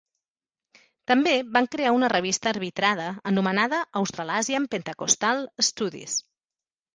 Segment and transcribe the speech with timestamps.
[1.11, 6.19] També van crear una revista arbitrada anomenada Australasian Pentecostal Studies.